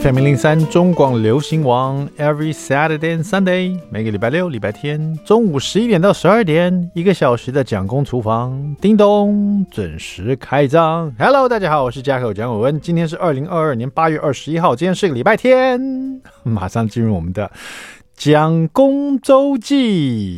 [0.00, 11.12] FM 零零三中广流行王，Every Saturday and Sunday，每个礼拜六、礼拜天中午十一点到十二点，一个小时的蒋公厨房，叮咚准时开张。
[11.16, 17.52] Hello，大家好，我是嘉客蒋伟文，今天是二零二二年八月二十一号，今天是个礼拜天，马上进入我们的
[18.16, 20.36] 蒋公周记。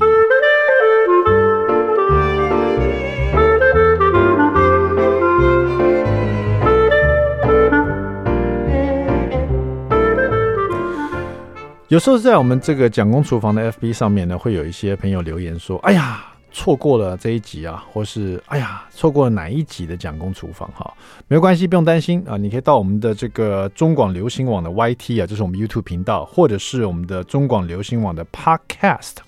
[11.88, 20.68] 有时候在我们这个蒋公厨房的 FB 上面呢，会有一些朋友留言说：“哎呀，错过了这一集啊，或是哎呀，错过了哪一集的蒋公厨房？
[20.74, 20.92] 哈，
[21.28, 29.18] 没有关系，不用担心啊，你可以到我们的这个中广流行网的 YT 啊，就是我们 YouTube 频道，或者是我们的中广流行网的 Podcast，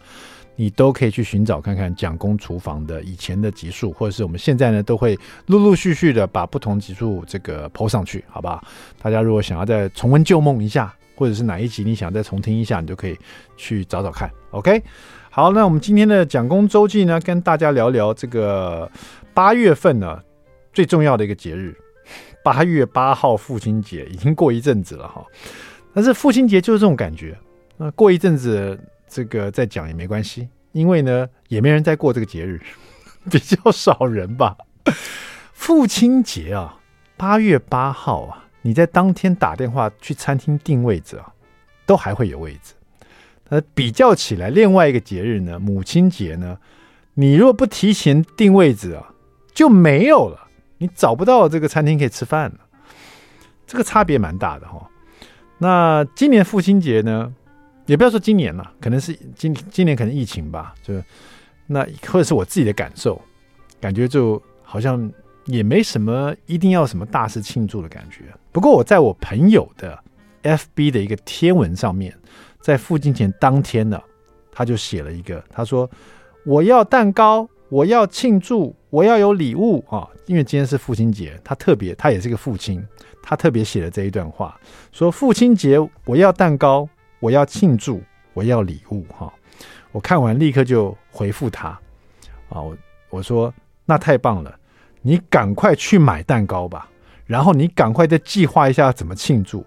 [0.56, 8.65] 你都可以去寻找看看蒋公厨房的以前的集数，或者是我们现在呢，都会陆陆续续的把不同集数这个 PO 上去，好不好？
[9.01, 10.93] 大家如果想要再重温旧梦一下。
[11.18, 13.19] 或者是哪一集你想再重听一下，你就可以
[13.56, 14.30] 去找找看。
[14.52, 14.80] OK，
[15.30, 18.88] 好，那我们今天的蒋公周记呢，跟大家聊聊这个
[19.34, 20.20] 八月份呢
[20.72, 21.77] 最重要的一个节日，
[22.44, 25.27] 八月八号父亲节已经过一阵子了哈，
[25.92, 27.36] 但是父亲节就是这种感觉，
[27.77, 32.60] 那过一阵子这个再讲也没关系，因为呢也没人在过这个节日，
[33.28, 34.56] 比较少人吧。
[35.53, 36.78] 父亲节啊，
[37.16, 38.44] 八月八号啊。
[38.62, 41.33] 你在当天打电话去餐厅订位置啊，
[41.87, 42.75] 都还会有位置。
[43.48, 46.59] 呃，比较起来，另外一个节日呢，母亲节呢，
[47.15, 49.15] 你如果不提前订位置啊，
[49.55, 52.59] 就没有了，你找不到这个餐厅可以吃饭了。
[53.67, 54.87] 这个差别蛮大的哈。
[55.59, 57.33] 那今年父亲节呢，
[57.87, 60.95] 也不要说今年了，可能是今今年可能疫情吧，就
[61.67, 63.20] 那或者是我自己的感受，
[63.81, 65.11] 感觉就好像。
[65.48, 68.24] 也没什么一定要什么大事庆祝的感觉。
[68.52, 69.98] 不过我在我朋友的
[70.42, 72.14] FB 的一个贴文上面，
[72.60, 74.00] 在父亲节当天呢，
[74.52, 75.91] 他就写了一个，他说
[76.44, 80.06] ：“我要蛋糕，我要庆祝，我要有礼物啊！
[80.26, 82.87] 因为今天是父亲节，他特别，他也是个父亲，
[83.22, 84.60] 他特别写了这一段话，
[84.92, 86.87] 说父亲节我要蛋糕，
[87.20, 88.03] 我要庆祝，
[88.34, 89.32] 我要礼物哈！
[89.92, 91.69] 我看完立刻就回复他
[92.50, 92.76] 啊，我
[93.08, 93.53] 我说
[93.87, 94.54] 那太棒了。”
[95.08, 96.86] 你赶快去买蛋糕吧，
[97.24, 99.64] 然后你赶快再计划一下怎么庆祝，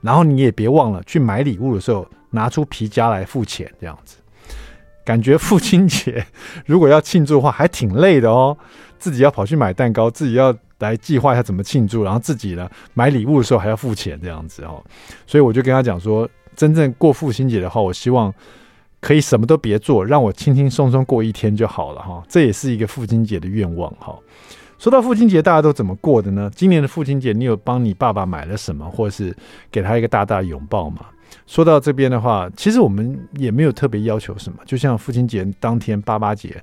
[0.00, 4.18] 然后你也别忘了去买礼物的时候拿出皮夹来付钱，这样子。
[5.04, 6.24] 感觉父亲节
[6.64, 8.56] 如果要庆祝的话，还挺累的哦，
[8.96, 14.80] 自己要跑去买蛋糕，自己要来计划一下怎么庆祝，然后自己呢买礼物的时候还要付钱，这样子哦。
[15.26, 18.32] 所以我就跟他讲说，真正过父亲节的话，我希望
[19.00, 22.22] 可以什么都别做，让我轻轻松松过一天就好了哈。
[22.28, 24.16] 这也是一个父亲节的愿望哈。
[24.78, 26.50] 说到父亲节，大家都怎么过的呢？
[26.54, 29.34] 今年的父亲节，你有帮你爸爸买了什么，或者是
[29.70, 31.06] 给他一个大大的拥抱吗？
[31.46, 34.58] 说到这边的话，其实我们也没有特别要求什么。
[34.66, 36.62] 就像父亲节当天，爸爸节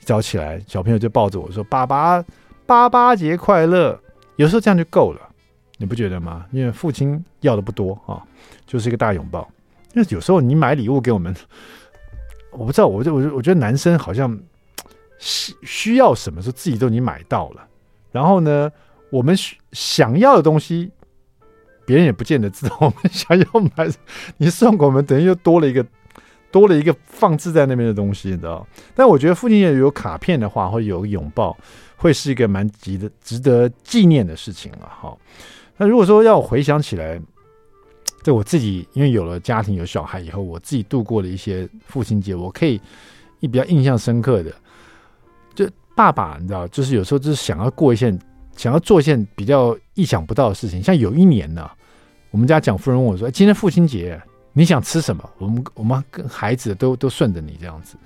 [0.00, 2.22] 早起来，小朋友就抱着我说：“爸爸，
[2.66, 3.98] 爸爸节快乐。”
[4.36, 5.20] 有时候这样就够了，
[5.78, 6.44] 你不觉得吗？
[6.50, 8.22] 因为父亲要的不多啊，
[8.66, 9.48] 就是一个大拥抱。
[9.92, 11.34] 那有时候你买礼物给我们，
[12.50, 14.38] 我不知道，我就我就我觉得男生好像。
[15.24, 17.66] 需需要什么时候自己都已经买到了，
[18.12, 18.70] 然后呢，
[19.08, 19.34] 我们
[19.72, 20.90] 想要的东西，
[21.86, 23.88] 别人也不见得知道我们想要买。
[24.36, 25.82] 你送给我们，等于又多了一个
[26.52, 28.66] 多了一个放置在那边的东西，你知道？
[28.94, 31.56] 但我觉得父亲节有卡片的话，或有个拥抱，
[31.96, 34.86] 会是一个蛮值得值得纪念的事情了。
[34.86, 35.16] 哈，
[35.78, 37.18] 那如果说要回想起来，
[38.22, 42.78] 这我自己因为有了家庭有小孩以后，我自己度过的一些父亲节，我可以
[43.40, 44.52] 一比较印象深刻的。
[45.54, 48.12] 就爸爸，你知道，就是有时候就是想要过一些，
[48.56, 50.82] 想要做一件比较意想不到的事情。
[50.82, 51.70] 像有一年呢，
[52.30, 54.20] 我们家蒋夫人问我说：“今天父亲节，
[54.52, 57.96] 你想吃什么？”我们我们跟孩子都都顺着你这样子。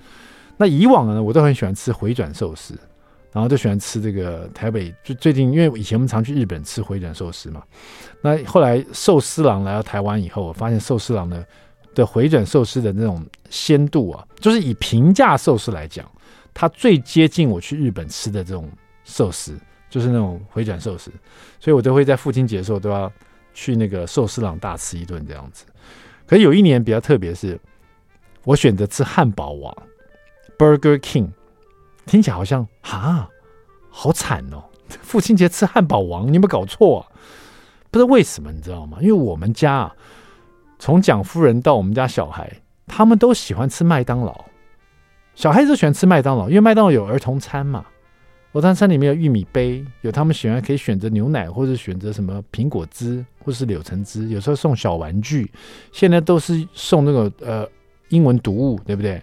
[0.55, 2.77] 那以往呢，我都很喜欢吃回转寿司，
[3.31, 4.93] 然后都喜欢吃这个台北。
[5.03, 7.63] 就最近，因为以前我们常去日本吃回转寿司嘛。
[8.21, 11.43] 那后来寿司郎来到台湾以后，我发现寿司郎呢
[11.95, 16.05] 的回转寿司的那种鲜度啊，就是以平价寿司来讲。
[16.59, 18.69] 它最接近我去日本吃的这种
[19.05, 19.57] 寿司，
[19.89, 21.09] 就是那种回转寿司，
[21.57, 23.09] 所以我都会在父亲节的时候都要
[23.53, 25.63] 去那个寿司郎大吃一顿这样子。
[26.27, 27.57] 可是有一年比较特别，是
[28.43, 29.73] 我选择吃汉堡王
[30.57, 31.29] （Burger King），
[32.05, 33.29] 听起来好像哈，
[33.89, 34.61] 好惨哦！
[35.01, 37.07] 父亲节吃汉堡王，你有没有搞错啊？
[37.89, 38.97] 不知道为什么，你知道吗？
[38.99, 39.95] 因为我们家啊，
[40.77, 42.51] 从蒋夫人到我们家小孩，
[42.85, 44.43] 他们都喜欢吃麦当劳。
[45.39, 47.85] 小孩子喜欢吃麦当劳，因为麦当劳有儿童餐嘛。
[48.51, 54.27] 午餐餐里面有玉米杯，有他们喜欢可以选择牛奶，或者选择什么苹果汁，或是柳橙汁。
[54.27, 55.49] 有时候送小玩具，
[55.93, 57.65] 现在都是送那个呃
[58.09, 59.21] 英文读物，对不对？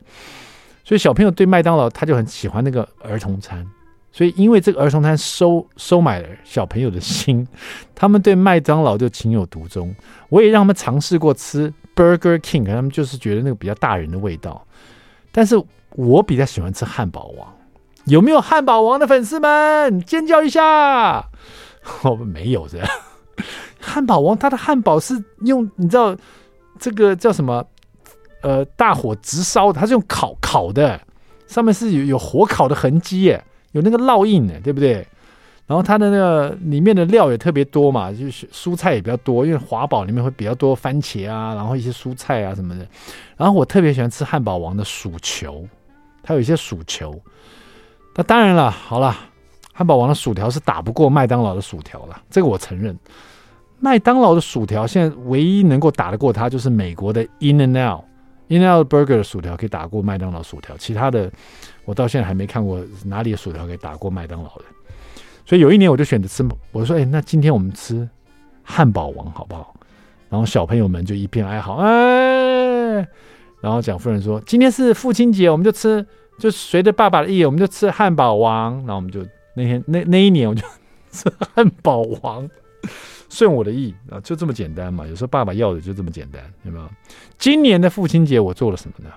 [0.85, 3.63] 所以小朋友对麦当劳他就很喜欢那个儿童餐。
[4.11, 7.47] 所以因为这个儿童餐收收买了小朋友的心，
[7.95, 9.95] 他们对麦当劳就情有独钟。
[10.31, 14.67] 我也让他们尝试过吃 Burger King，他们就是觉得那个比较大人的味道。
[15.31, 15.63] 但是
[15.97, 17.53] 我比较喜欢吃汉堡王。
[18.05, 21.25] 有没有汉堡王的粉丝们尖叫一下？
[22.05, 22.87] 我、们没有这样。
[23.81, 26.17] 汉堡王它的汉堡是用你知道
[26.79, 27.67] 这个叫什么？
[28.43, 31.01] 呃，大火直烧，它是用烤烤的，
[31.49, 33.43] 上面是有有火烤的痕迹耶，
[33.73, 35.05] 有那个烙印的，对不对？
[35.67, 42.87] 然后它的那个里面的料也特别多嘛，就是蔬菜也比较多，因为华堡里面会比较多番茄啊，然后一些蔬菜啊什么的。
[43.37, 45.67] 然后我特别喜欢吃汉堡王的薯球，
[46.27, 47.19] 它有一些薯球。
[48.17, 49.17] 那当然了，好了，
[49.73, 52.99] 汉堡王的薯条是打不过麦当劳的薯条了，这个我承认。
[53.79, 58.05] 麦当劳的薯条现在唯一能够打得过它，就是美国的 In and Out、
[58.49, 61.31] In and Out Burger 的薯条可以打过麦当劳薯条，其他的
[61.85, 64.65] 我到现在还没看过哪里的薯条可以打过麦当劳的。
[65.45, 68.09] 所以有一年我就选择吃，我说：“哎，那今天我们吃
[68.65, 69.75] 汉堡王好不好？”
[70.29, 73.07] 然后小朋友们就一片哀嚎，哎。
[73.61, 76.07] 然后蒋夫人说：“今天是父亲节，我们就吃。”
[76.39, 78.75] 就随着爸爸的意，我们就吃汉堡王。
[78.81, 80.63] 然后我们就那天那那一年，我就
[81.11, 82.47] 吃汉堡王，
[83.31, 85.07] 顺我的意啊，就这么简单嘛。
[85.07, 86.87] 有时候爸爸要的就这么简单，有没有？
[87.39, 89.11] 今年的父亲节我做了什么呢？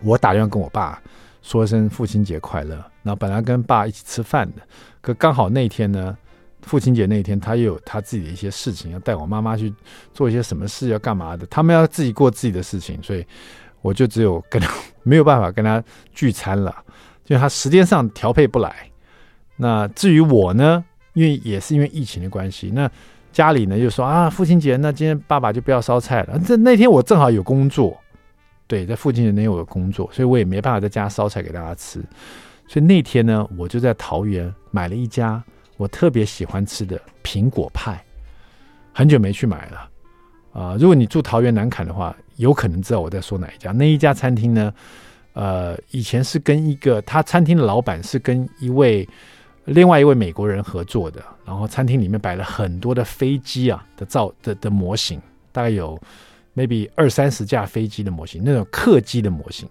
[0.00, 1.02] 我打电话跟我爸
[1.42, 2.76] 说一声父亲节快乐。
[3.02, 4.62] 然后本来跟爸一起吃饭的，
[5.00, 6.16] 可刚好那天呢，
[6.66, 9.72] 父亲节那一天他又有他自己的一些事情，要带我妈妈去
[10.12, 11.46] 做一些什么事，要干嘛的。
[11.46, 13.24] 他们要自己过自己的事情，所以。
[13.82, 14.68] 我就只有跟他
[15.04, 15.80] 没有办法跟他
[16.12, 16.74] 聚餐了，
[17.24, 18.74] 就他时间上调配不来。
[19.54, 22.90] 那至于我呢，因为也是因为疫情的关系，那
[23.30, 26.36] 家里呢就说啊，父亲节那今天爸爸就不要烧菜了。
[26.40, 27.96] 这那天我正好有工作，
[28.66, 32.02] 对，在父亲节那天我有工作，所以我也没办法在家烧菜给大家吃。
[32.66, 35.40] 所以那天呢，我就在桃园买了一家
[35.76, 38.02] 我特别喜欢吃的苹果派，
[38.92, 39.90] 很久没去买了
[40.52, 42.16] 啊、如果你住桃园南崁的话。
[42.36, 43.72] 有可能知道我在说哪一家？
[43.72, 44.70] 那一家餐厅呢？
[45.32, 49.08] 呃，以前是跟一个他餐厅的老板是跟一位
[49.64, 55.18] 另外一位美国人合作的，然后餐厅里面摆了很多的飞机啊的造的的模型，
[55.50, 55.98] 大概有
[56.54, 59.66] maybe 二三十架飞机的模型，那种客机的模型。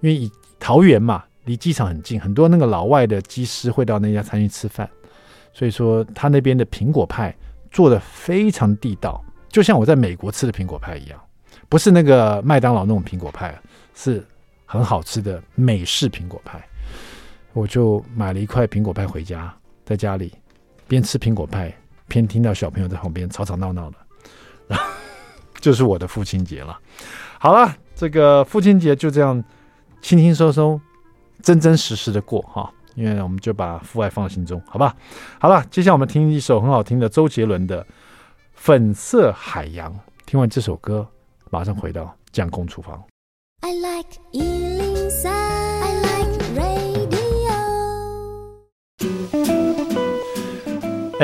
[0.00, 0.30] 因为以
[0.60, 4.88] 桃园嘛，离机场很近，很多那个老外的机师会到那家餐厅吃饭，
[5.54, 7.34] 所以说他那边的苹果派
[7.70, 11.18] 做的非常地道，就像我在美国吃的苹果派一样。
[11.68, 13.58] 不是那个麦当劳那种苹果派，
[13.94, 14.24] 是
[14.66, 16.62] 很好吃的美式苹果派。
[17.52, 19.52] 我就买了一块苹果派回家，
[19.84, 20.32] 在家里
[20.86, 21.74] 边吃苹果派，
[22.06, 23.96] 边听到小朋友在旁边吵吵闹闹的，
[24.66, 24.84] 然后
[25.60, 26.78] 就是我的父亲节了。
[27.38, 29.42] 好了，这个父亲节就这样
[30.02, 30.80] 轻轻松松、
[31.42, 34.94] 真真实实的过哈，因为我们就把父爱放在心中，好吧？
[35.38, 37.82] 好了，接下来我们听一首很好听的周杰伦的
[38.52, 39.92] 《粉色海洋》。
[40.26, 41.06] 听完这首歌。
[41.50, 43.00] 马上回到蒋公厨房。
[43.60, 47.54] I like 103, I like radio.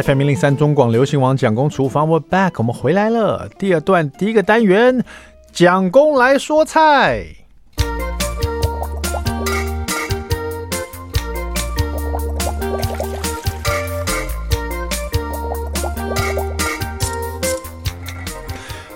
[0.00, 3.48] FM 一零三中广流行网蒋公厨房，We're back，我们回来了。
[3.58, 5.04] 第二段第一个单元，
[5.50, 7.39] 蒋公来说菜。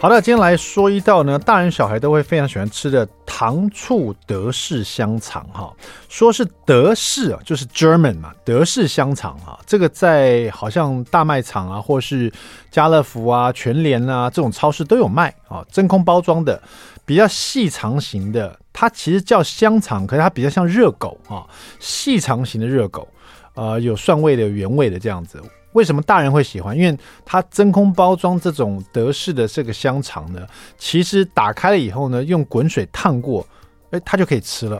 [0.04, 5.72] 好的，今天来说一道呢，大人小孩都会非常喜欢吃的糖醋德式香肠哈。
[6.10, 12.30] 说是德式啊，就是 German 嘛，德式香肠啊，这个在好像大卖场啊，或是
[12.70, 16.62] 家乐福啊、全联啊这种超市都有卖啊，真空包装的，
[17.06, 21.46] 比较细长型的，它其实叫香肠，可是它比较像热狗啊，
[21.80, 23.08] 细长型的热狗，
[23.54, 25.42] 呃，有蒜味的、原味的这样子。
[25.72, 26.76] 为什么大人会喜欢？
[26.76, 30.46] 因为它真空包装这种德式的这个香肠呢，
[30.78, 33.44] 其实打开了以后呢，用滚水烫过，
[33.90, 34.76] 哎，它就可以吃了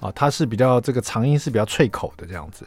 [0.00, 0.12] 啊。
[0.14, 2.64] 它是比较这个肠衣是比较脆口的这样子。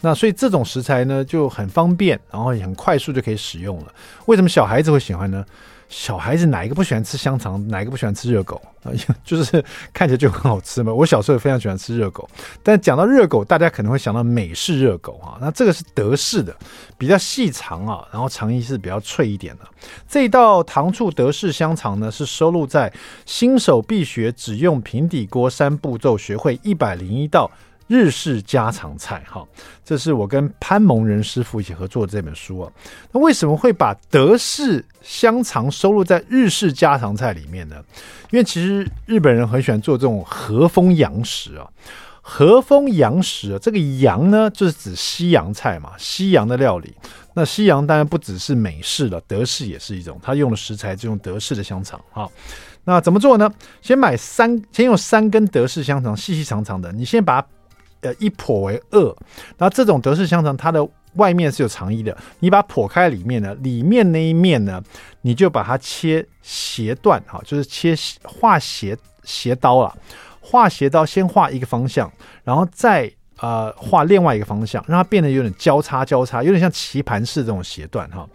[0.00, 3.94] 那所以这种食材呢就很方便，然后也很快速就可以使用了。
[4.26, 5.44] 为什么小孩子会喜欢呢？
[5.90, 7.66] 小孩子哪一个不喜欢吃香肠？
[7.66, 8.92] 哪一个不喜欢吃热狗啊？
[9.24, 10.94] 就是看起来就很好吃嘛。
[10.94, 12.26] 我小时候也非常喜欢吃热狗，
[12.62, 15.36] 但讲到热狗，大家可能会想到美式热狗啊。
[15.40, 16.54] 那这个是德式的，
[16.96, 19.64] 比较细长啊，然后肠衣是比较脆一点的。
[20.08, 22.88] 这一道糖醋德式香肠呢，是收录在
[23.26, 27.50] 《新手必学只用平底锅三步骤学会一百零一道
[27.90, 29.24] 日式家常菜。
[29.28, 29.44] 哈，
[29.84, 32.70] 这是我跟潘蒙仁师傅一起合作的这本书啊。
[33.10, 37.82] 那为什么会把德式香肠收录在日式家常菜里面呢？
[38.30, 41.68] 因为其实日本人很喜欢做这种和风洋食啊。
[42.22, 46.94] 和风洋食啊，这个洋呢，就是指西洋菜嘛，西洋的料理。
[47.34, 50.16] 那西洋当然不只是美式了，德式也是一种。
[50.22, 52.28] 它用的食材就用德式的香肠啊。
[52.84, 53.50] 那怎么做呢？
[53.82, 56.92] 先买三，先用三根德式香肠，细细长长的。
[56.92, 57.44] 你先把
[58.00, 59.16] 呃一剖为二，
[59.58, 64.82] 那这种德式香肠它的外面是有肠衣的，你把它剖开里面呢，里面那一面呢，
[65.22, 69.96] 你就把它切斜段，哈，就是切画斜斜刀了。
[70.42, 72.10] 画斜刀，先画一个方向，
[72.42, 78.28] 然后再呃画另外一个方向，让它变得有点交叉交叉，有点像棋盘式这种斜段哈，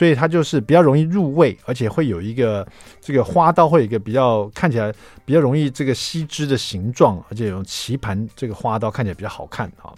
[0.00, 2.66] 所以它就是比较容易入味，而且会有一个
[3.02, 4.90] 这个花刀会有一个比较看起来
[5.26, 9.94] 比较容易这个吸汁的形状，而且用棋盘这个花刀看起来比较好看哈。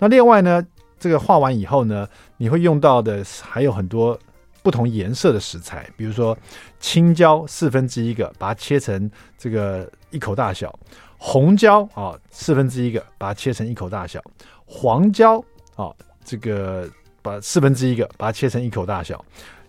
[0.00, 0.60] 那另外呢，
[0.98, 2.04] 这个画完以后呢，
[2.36, 4.18] 你会用到的还有很多
[4.60, 6.36] 不同颜色的食材，比如说
[6.80, 9.08] 青椒四分之一个，把它切成
[9.38, 10.76] 这个一口大小。
[11.16, 14.18] 红椒啊，四分之一个，把它切成一口大小；
[14.66, 15.38] 黄椒
[15.76, 15.94] 啊，
[16.24, 16.90] 这个
[17.24, 19.16] 把四分之一个，把它切成一口大小；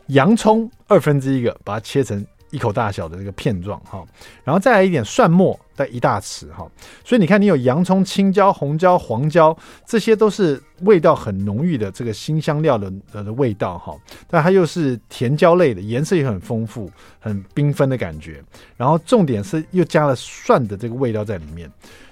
[0.09, 2.23] 洋葱二分之一个，把它切成。
[2.51, 4.05] 一口大小的这个片状哈，
[4.45, 6.65] 然后再来一点蒜末，带一大匙哈。
[7.03, 13.93] 所以你看，你有洋葱、青椒、红椒、黄椒，这些都是味道很浓郁的这个辛香料的的味道哈。
[14.29, 18.41] 但它又是甜椒类的，颜色也很丰富，很缤纷的感觉。
[18.77, 21.69] 然后重点是又加了蒜的这个味道在里面。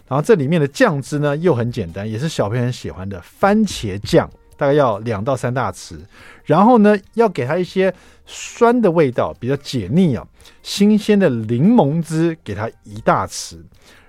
[0.09, 4.29] 然后这里面的酱汁呢又很简单，也是小朋友很喜欢的番茄酱。
[4.63, 5.99] 大概要两到三大匙，
[6.45, 7.93] 然后呢，要给它一些
[8.25, 10.25] 酸的味道，比较解腻啊。
[10.61, 13.61] 新鲜的柠檬汁给它一大匙，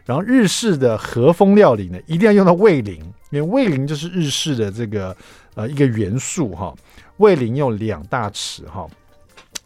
[0.05, 5.17] 然后日式的和风料理呢，一定要用到味淋，因为味淋就是日式的这个
[5.57, 6.73] 呃一个元素哈。
[7.17, 8.87] 味淋用两大匙哈。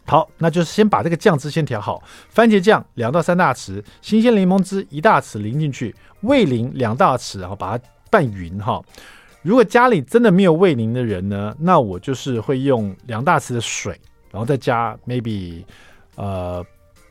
[0.07, 8.81] 好，那就是先把这个酱汁先调好，番茄酱两到三大匙，新鲜柠檬汁一大匙淋进去，味淋两大匙，然后把它拌匀哈。
[9.41, 13.99] 如果家里真的没有味淋的人呢，那我就是会用两大匙的水，
[14.31, 15.63] 然后再加 maybe
[16.15, 16.65] 呃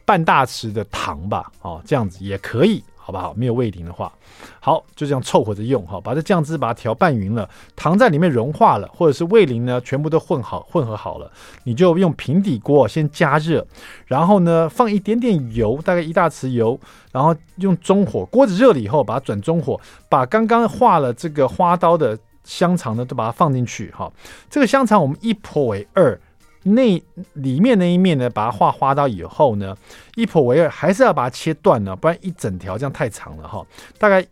[0.04, 3.32] 半大匙的糖吧，哦，这样子也可以，好不好？
[3.34, 4.12] 没有味淋的话，
[4.60, 11.30] 好，就这样凑合着用哈，把这酱汁把它调拌匀了，糖在里面融化了，或者是味淋呢全部都混好混合好了，
[11.64, 13.66] 你就用平底锅先加热，
[14.06, 16.78] 然后呢放一点点油，大概一大匙油，
[17.12, 24.12] 然后用中火，锅子热了以后把它转中火，把刚刚画了这个花刀的香肠呢都把它放进去哈，
[24.50, 26.20] 这个香肠我们一剖为二。
[26.64, 27.00] 那
[27.34, 29.74] 里面那一面呢，把它画花刀以后呢，
[30.16, 33.64] 一剖为二，还是要把它切断呢，不然一整条这样太长了哈。
[33.96, 34.26] 大概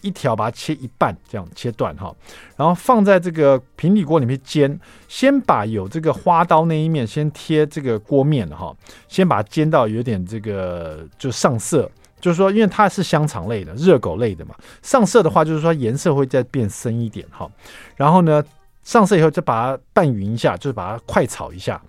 [0.00, 2.14] 一条把它切一半，这样切断哈，
[2.56, 4.78] 然后放在这个平底锅里面煎。
[5.08, 8.74] 先把有这个花刀那一面先贴这个锅面哈，
[9.08, 11.90] 先把它煎到有点这个就上色，
[12.20, 17.50] 就是说因为它是香肠类的、热狗类的嘛，上色的话就是说颜色会再变深一点哈。
[17.96, 18.44] 然后呢，
[18.84, 21.80] 上色以后，就把它拌匀一下，就是把它快炒一下，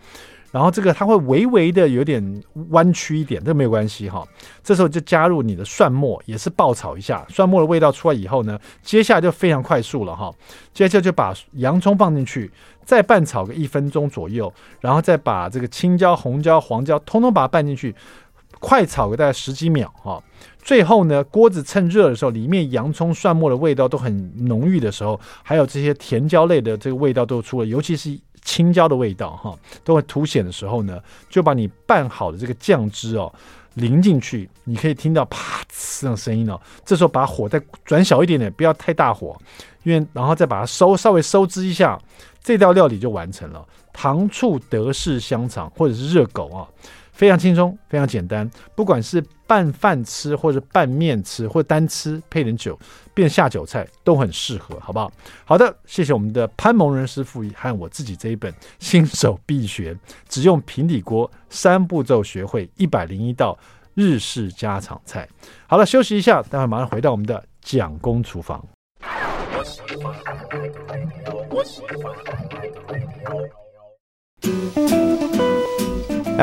[0.51, 4.25] 然后这个它会微微的有点弯曲一点，这没有关系哈。
[4.63, 10.34] 这时候就加入你的蒜末，也是爆炒一下，蒜末的味道出来以后呢，接下来就非常快速了哈。
[10.74, 12.51] 接着就把洋葱放进去，
[12.84, 17.94] 再拌炒个一分钟左右，然后再把这个青椒、红椒、黄椒通通把它拌进去，
[18.60, 20.22] 快炒个大概十几秒哈。
[20.62, 28.18] 最后呢，锅子趁热的时候，里面洋葱、蒜末的味道都很浓郁的时候，还有这些甜椒类的这个味道都出了，尤其是
[28.50, 33.32] 青椒的味道哈，都会凸显的时候呢，就把你拌好的这个酱汁哦
[33.75, 36.60] 淋进去，你可以听到啪呲那种声音哦。
[36.84, 39.38] 这时候把火再转小一点点，不要太大火，
[39.84, 42.00] 因为然后再把它收稍微收汁一下，
[42.44, 43.63] 这道料理就完成了
[43.94, 46.68] 糖醋德式香肠或者是热狗啊。
[47.12, 52.77] 非常轻松，非常简单，不管是拌饭吃，或者拌面吃，或单吃配点酒，
[53.15, 55.12] 变下酒菜都很适合，好不好？
[55.44, 63.58] 好的，谢谢我们的潘蒙仁师傅和我自己这一本新手必学，只用平底锅三步骤学会一百零一道
[63.96, 65.27] 日式家常菜。
[65.65, 68.63] 好了，休息一下，待会马上回到我们的蒋公厨房。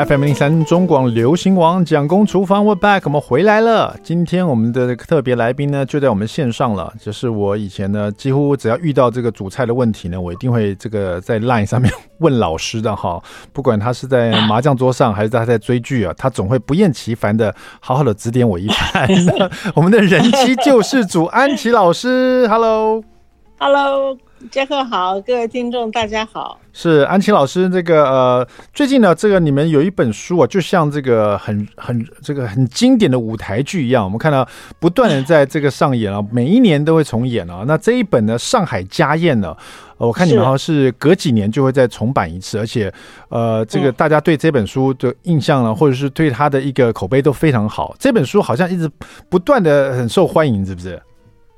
[0.05, 3.97] FM 零三中广流行王蒋公厨房，We're back，我们回来了。
[4.03, 6.93] 今天我们的特别来宾呢，就在我们线上了。
[7.01, 13.19] 就是我以前呢，几乎只要遇到这个煮菜的问题呢，我一定会这个在 Line 上面 问老师的哈。
[13.51, 19.09] 不管他是在麻将桌上，还是他在追剧啊，他总会不厌其烦的好好的指点我一番。
[19.73, 24.15] 我们的人妻救世主安琪老师，Hello，Hello。
[24.51, 26.59] 杰克好，各位听众大家好。
[26.71, 34.47] 是安琪老师，这个呃，最近呢，这个你们有一本书啊，就像这个很很这个很经典的舞台剧一样，我们看到
[34.79, 37.63] 不断的在这个上演啊，每一年都会重演啊。
[37.67, 39.57] 那这一本呢，《上海家宴》呢，
[39.97, 42.93] 我看你们好像是隔几年就会再重版一次，而且
[43.29, 47.95] 呃，这个大家对这本书的印象呢，或者是对它的一个口碑都非常好。
[47.97, 48.87] 这本书好像一直
[49.29, 51.01] 不断的很受欢迎，是不是？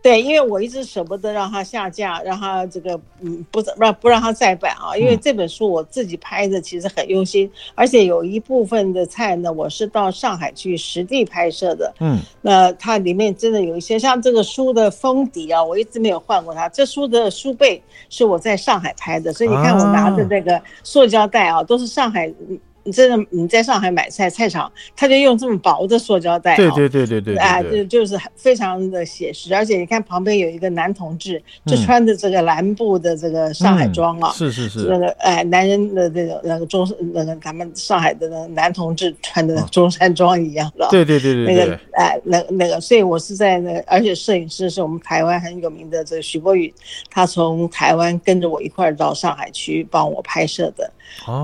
[0.02, 4.96] 对，因为我一直舍不得让它下架，让它这个嗯不让不让它再版啊。
[4.96, 11.94] 因为这本书我自己拍的其实很用心，嗯、而且有一部分的菜呢，我是到上海去实地拍摄的。
[12.00, 16.70] 嗯，那它里面真的有一些像这个书的封底啊，我一直没有换过它。
[16.70, 22.34] 这书的书背是我在上海拍的，所以你看我拿着这个塑胶袋啊，都是上海。
[22.90, 46.74] 你真的你在上海买菜菜场，他就用这么薄的塑胶袋，对对对对对，哎，就就是非常的写实，而且你看旁边有一个男同志，就穿着这个蓝布的这个上海装啊，是是是，那个哎男人的这个那个中那个咱们上海的那个男同志穿的中山装一样的，对对对对，那个哎那那个，所以我是在那个，而且摄影师是我们台湾很有名的这个许博宇，
[47.12, 50.92] 他从台湾跟着我一块儿到上海去帮我拍摄的。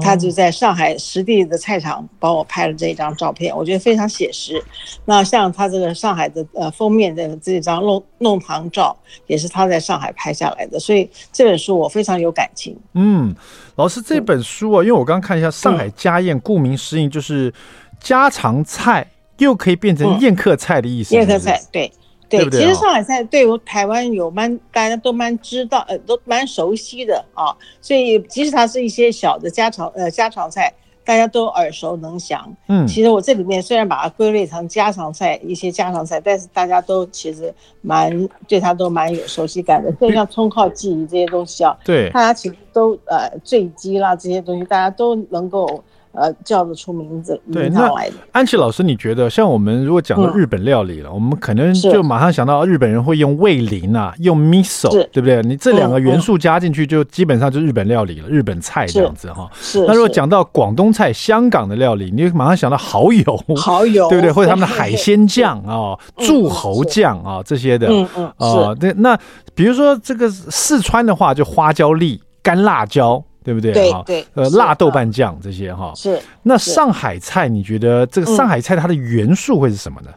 [0.02, 4.64] 他就在上海实地的菜场帮我拍了这一张照片，我觉得非常写实。
[5.06, 8.96] 那像他这个上海的呃封面的这张弄弄堂照，
[9.28, 12.78] 也是他在上海拍下来的，所以这本书我非常有感情。
[12.94, 13.36] 嗯，
[13.76, 17.54] 老师这本书啊，因为我刚刚看一下《上海家宴》，顾名思义就是
[18.00, 19.06] 家常菜
[19.38, 21.14] 又可以变成宴客菜的意思。
[21.16, 21.92] 宴客菜，对。
[22.30, 27.56] 对，其实上海菜对我台湾有蛮大家都蛮知道，呃，都蛮熟悉的啊。
[27.82, 32.52] 所以即使它是一些小的家常呃家常菜，大家都耳熟能详。
[32.68, 40.12] 嗯，其实我这里面虽然把它归类成家常菜，一些家常菜，但是大家都其实蛮对它都蛮有熟悉感的。
[40.12, 45.84] 像葱靠鲫鱼这些东西啊，对，大家其实都呃醉鸡啦这些东西，大家都能够。
[46.16, 47.92] 呃，叫得出名字，对，那
[48.32, 55.42] 安琪老师，你觉得像我们如果讲到日本料理了，嗯、我们可能就马上想到日本人会用味淋啊，用 miso，对不对？
[55.42, 59.50] 你这两个元素加进去，就基本上就日本料理了，日本菜这样子哈。
[59.60, 59.86] 是。
[59.86, 64.32] 那如果讲到广东菜、香港的料理，你就马上想到蚝油，蚝油， 对不对？
[64.32, 68.94] 或者他们的海鲜酱啊、柱侯酱啊这些的，嗯嗯，啊，对。
[68.94, 69.18] 那
[69.54, 73.24] 比如说这个四川的话，就花椒粒、干辣椒。
[73.46, 73.72] 对不对？
[73.72, 75.94] 对对，呃，辣豆瓣酱这些哈。
[75.96, 76.20] 是。
[76.42, 80.10] 那上海菜，你觉得这个上海菜它的元素会是什么呢？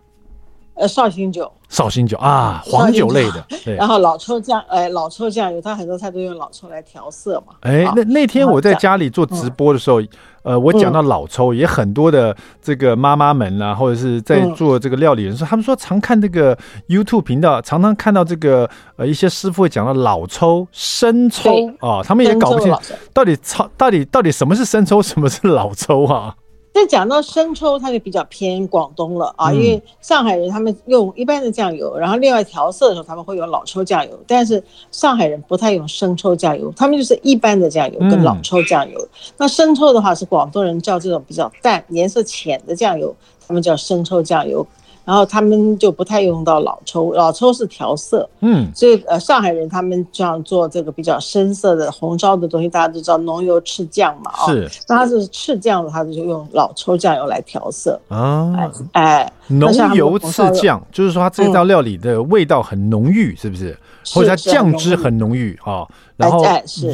[0.79, 1.51] 呃，绍兴酒。
[1.69, 3.45] 绍兴酒啊， 黄酒类的。
[3.65, 3.77] 对。
[3.77, 7.55] 然后老抽酱，哎，老抽酱油，它很多菜都用老抽来调色嘛。
[7.61, 10.01] 哎，那那天我在家里做直播的时候。
[10.45, 22.75] 呃，我讲到老抽，也很多的这个妈妈们啊，或者是在做这个料理人说，他们说常看这个 YouTube 频道，常常看到这个呃一些师傅会讲到老抽、生抽啊，他们也搞不清
[23.13, 26.35] 到底超到底到底什么是生抽，什么是老抽啊。
[26.79, 34.63] 但讲到生抽，它就比较偏广东了啊，因为上海人他们用一般的酱油，然后另外调色的时候他们会有老抽酱油，但是
[34.93, 39.09] 上海人不太用生抽酱油，他们就是一般的酱油跟老抽酱油。
[39.37, 43.13] 那生抽的话是广东人叫这种比较淡、颜色浅的酱油，
[43.49, 44.65] 他们叫生抽酱油。
[45.09, 57.99] 然后他们就不太用到老抽，老抽是调色，嗯，所以呃，上海人他们这样做这个比较深色的红烧的东西，大家都知道浓油赤酱嘛，啊，是，那它是赤酱的，他就用老抽酱油来调色。
[58.09, 58.55] 啊，
[58.93, 63.75] 哎，浓油赤酱，就是说它这道料理的味道很浓郁，是不是？
[64.13, 66.45] 或者它酱汁很浓郁啊，然后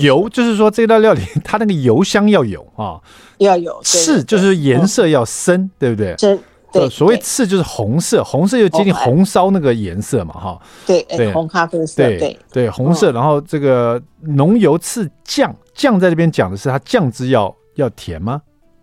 [0.01, 3.01] 油就是说这道料理它那个油香要有啊，
[3.39, 6.15] 要有，赤就是颜色要深，对不对？
[6.17, 6.39] 深。
[6.75, 10.61] 对，所谓赤就是红色，红色就接近红烧那个颜色嘛，哈。
[10.87, 12.03] 对对，红咖啡色。
[12.03, 13.13] 对对，红色。
[13.13, 18.43] 然后这个浓油赤酱，酱在这边讲的是它酱汁要要甜吗？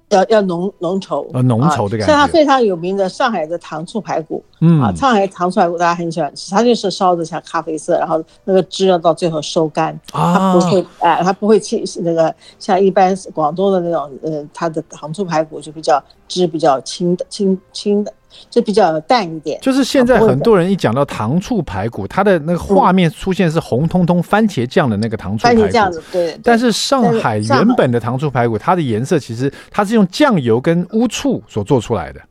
[0.10, 1.26] 要要浓浓稠。
[1.34, 2.06] 呃，浓稠的感觉。
[2.08, 18.14] 像它非常有名的上海的糖醋排骨，嗯啊，上海糖醋排骨大家很喜欢吃，它就是烧的像咖啡色，然后那个汁要到最后收干，啊它不会哎、呃，它不会气那个像一般广东的那种呃，它的糖醋排骨就比较汁比较清的清清的。
[18.50, 26.40] 就比较淡一点，就是现在很多人一讲到糖醋排骨，它的那个画面出现是红彤彤番茄酱的那个糖醋排骨，番茄酱子对。
[26.42, 32.22] 但是上海原本的糖醋排骨，它的颜色其实它是用酱油跟乌醋所做出来的。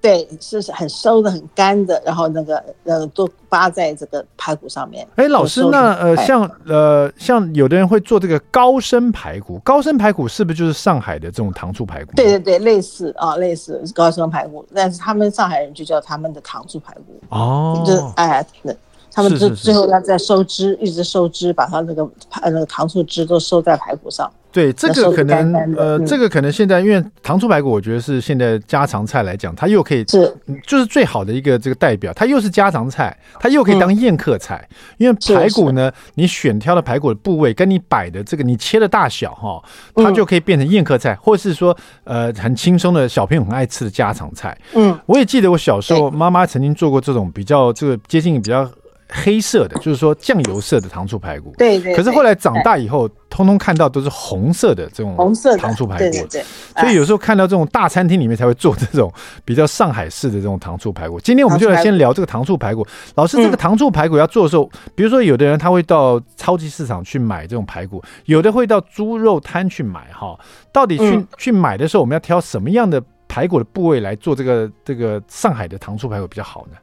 [0.00, 5.06] 对，是很收的，很干的，然后那个呃都扒在这个排骨上面。
[5.16, 12.12] 哎，老师，那呃像呃像有的人会做这个高升排骨，高升排骨是不是就是上海的这种糖醋排骨？
[12.14, 17.20] 对对对，类似啊，类似高升排骨，但是他们上海人就叫他们的糖醋排骨。
[17.30, 18.72] 哦，就是哎，那
[19.18, 22.08] 他们就最后要再收汁，一直收汁，把它那个
[22.44, 24.30] 那个糖醋汁都收在排骨上。
[24.50, 30.34] 对，这个可能呃，这个可能现在因为糖醋排骨，我觉得是现在家常菜来讲，它又可以是
[30.66, 34.66] 就是最好的一个这个代表，它又是家常菜，它又可以当宴客菜。
[34.96, 39.62] 因为排骨呢，你选挑的排骨的部位跟你摆的这个你切的大小哈，
[39.96, 44.56] 它就可以变成宴客菜，或是说呃很轻松的小朋友很爱吃的家常菜。
[44.74, 48.68] 嗯，我也记得我小时候妈妈曾经做过这种比较这个接近比较。
[49.10, 51.54] 黑色的，就是说酱油色的糖醋排骨。
[51.56, 51.96] 对对。
[51.96, 55.98] 可是后来长大以后，通通看到都是红色的这种红色糖醋排骨。
[55.98, 56.44] 对对。
[56.76, 59.12] 所以有时候看到这种大餐厅里面才会做这种
[59.44, 61.18] 比较上海式的这种糖醋排骨。
[61.18, 62.86] 今天我们就来先聊这个糖醋排骨。
[63.14, 70.38] 老师，这个糖醋排骨要做的时候，比如说有的人他会到超级市场去买这种排骨，有的会到猪肉摊去买哈。
[70.70, 76.76] 到底去去买的时候，我们要挑什么样的排骨的部位来做这个这个上海的糖醋排骨比较好呢？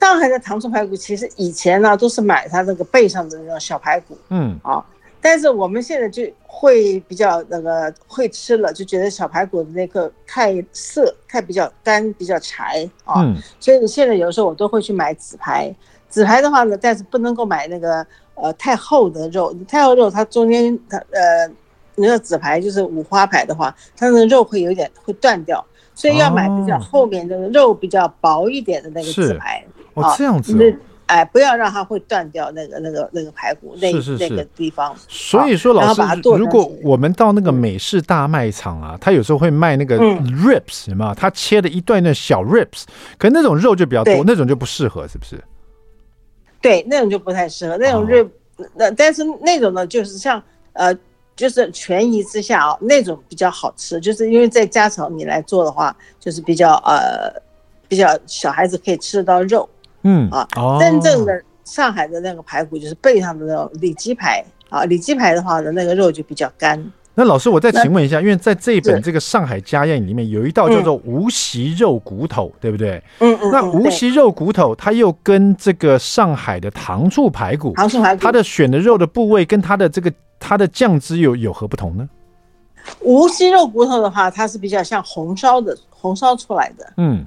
[0.00, 4.58] 上海的糖醋排骨其实以前呢都是买它那个背上的那种小排骨，嗯。
[4.62, 4.84] 啊，
[5.20, 15.72] 但是我们现在就会比较那个会吃了，就觉得小排骨的那个太涩，太比较干，比较柴啊，嗯，所以现在有时候我都会去买紫排。
[16.08, 21.48] 紫排的话呢，但是不能够买那个呃太厚的肉，太厚肉它中间它呃
[21.94, 29.62] 那个紫排就是五花排的话，它那个肉会有点会断掉，所以要买比较后面的肉比较薄一点的那个紫排。
[29.62, 29.79] 哦，
[30.16, 30.76] 这样子、哦，那
[31.06, 34.94] 哎，不要让它会断掉那个那个那个排骨那那个地方。
[35.08, 36.02] 所以说，老师，
[36.36, 41.12] 如果我们到那个美式大卖场啊，他有时候会卖那个 ribs，有没有？
[41.14, 42.84] 他切的一段段小 ribs，
[43.18, 45.42] 可是那种肉就比较多，那种就不适合，是不是？
[46.60, 47.76] 对，那种就不太适合。
[47.76, 48.28] 那种 rib，
[48.76, 50.40] 那、哦、但是那种呢，就是像
[50.74, 50.96] 呃，
[51.34, 57.34] 就是权宜之下啊，那种比较好吃，就是因为在家常你来做的话，就是比较呃。
[57.90, 59.68] 比较小孩子可以吃得到肉，
[60.02, 66.92] 嗯啊，哦、真正的上海的那个排骨就是背上的那种里脊排啊，里脊排的话呢，那个肉就比较干。
[67.12, 73.02] 那老师，我再请问一下，因为在这一本这个上海家宴里面有一道叫做无锡肉骨头，嗯、对不对？
[73.18, 73.50] 嗯嗯。
[73.50, 82.08] 那无锡肉骨头，它又跟这个上海的糖醋排骨，糖醋排骨，它的选的肉的部位跟它的这个它的酱汁有有何不同呢？
[83.00, 86.92] 无锡肉骨头的话，它是比较像红烧的，红烧出来的。
[86.96, 87.26] 嗯。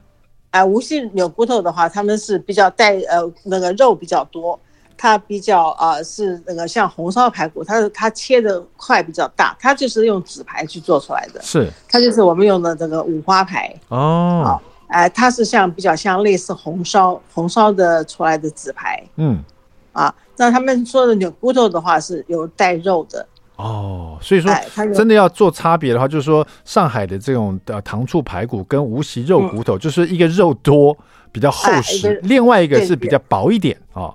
[0.54, 4.58] 哎、呃，无锡牛骨头的话，他们是比较带呃那个肉比较多，
[4.96, 19.44] 它比较啊、呃、是那个像红烧排骨，它它切的块比较大，它就是用纸排去做出来的，是它就是我们用的这个五花排哦，哎、呃，它是像比较像类似红烧红烧的出来的纸排，嗯，
[19.92, 23.26] 啊，那他们说的牛骨头的话是有带肉的。
[23.56, 24.52] 哦，所以说
[24.94, 30.98] 真的要做差别的话，就是说上海的这种的糖醋排骨跟无锡肉骨头，就是一个肉多
[31.32, 34.12] 比较厚实，另外一个是比较薄一点啊，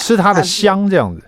[0.00, 1.22] 吃它的香这样子。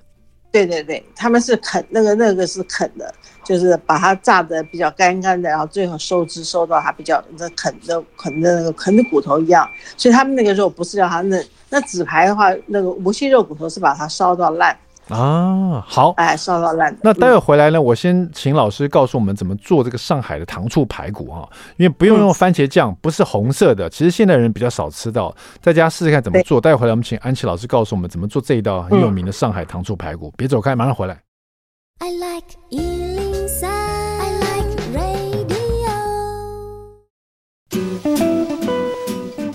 [0.50, 14.76] 对对对，他们是啃那个那个是啃的，就是把它炸的比较干干的，然后最后收汁收到它比较那啃的啃的那个啃的骨头一样，所以他们那个肉不是要它嫩，那纸排的话，那个无锡肉骨头是把它烧到烂。
[15.12, 16.96] 啊，好，哎，烧到烂。
[17.02, 26.60] 那待会回来呢，我先请老师告诉我们怎么做这个上海的糖醋排骨哈，因为不用用番茄酱，不是红色的，其实现代人比较少吃到，在家试试看怎么做。
[26.60, 30.32] 待会回来我们请安琪老师告诉我们怎么做这一道很有名的上海糖醋排骨。
[30.36, 31.18] 别走开，马上回来。
[31.98, 33.01] I like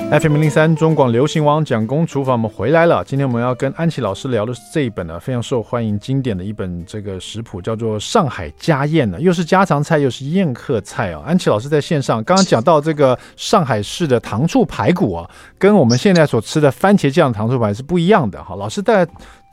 [0.10, 3.04] FM 零零三中广流行网蒋公厨房，我们回来了。
[3.04, 11.22] 今天我们要跟安琪老师聊的是这一本呢，非常受欢迎、经典的一本这个食谱，叫做《上海家宴》呢，又是家常菜，又是宴客菜哦。
[11.28, 18.42] 安琪老师在线上刚刚讲到这个上海市的糖醋排骨啊，跟我们现在所吃的番茄酱糖醋排是不一样的。
[18.42, 19.06] 哈，老师在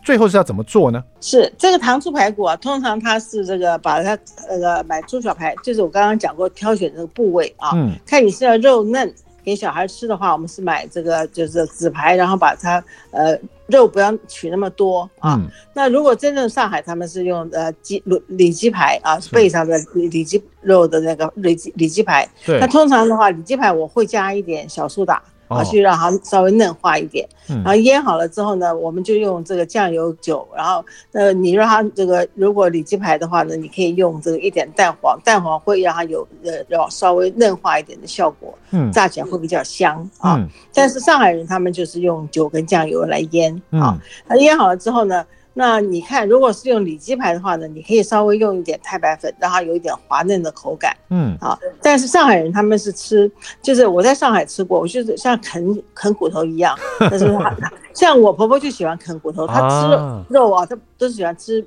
[0.04, 1.02] 最后是要怎么做呢？
[1.20, 4.16] 是这个糖醋排骨啊，通常它是这个把它
[4.48, 9.12] 那个买猪小排，就是我刚刚讲过挑选这个部位啊，嗯，看你是要肉嫩。
[9.44, 15.34] 给小孩吃的话，我们是买这个就是纸牌，然后把它呃肉不要取那么多啊。
[15.34, 25.22] 嗯、那如果真正上海他们是用呃鸡里脊排啊，背上的里里脊肉的那个里脊里脊排，那通常的话里脊排我会加一点小苏打。
[25.48, 40.38] 啊，去让它稍微嫩化一点，然后腌好了之后呢，我们就用这个酱油酒，然后呃，你让它这个如果里脊排的话呢，你可以用这个一点蛋黄，蛋黄会让它有呃要稍微嫩化一点的效果，嗯，炸起来会比较香啊。
[40.72, 45.24] 但是上海人他们就是用酒跟酱油来腌啊，那腌好了之后呢，
[45.56, 50.96] 那你看，如果是用里脊排的话呢，你可以稍微用一点太白粉，让它有一点滑嫩的口感。
[51.10, 51.56] 嗯，啊。
[51.80, 53.30] 但是上海人他们是吃，
[53.62, 56.76] 就是我在上海吃过，我就是像啃啃骨头一样。
[56.98, 57.26] 但是
[57.94, 61.64] 像我婆婆就喜欢啃骨头，她吃肉啊，她都喜欢吃。